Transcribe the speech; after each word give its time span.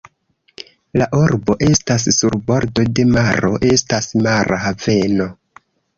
La 1.01 1.07
urbo 1.17 1.55
estas 1.67 2.07
sur 2.17 2.37
bordo 2.47 2.85
de 3.01 3.07
maro, 3.11 3.53
estas 3.73 4.09
mara 4.29 4.61
haveno. 4.65 5.29